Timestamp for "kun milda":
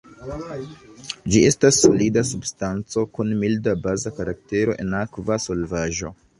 3.19-3.77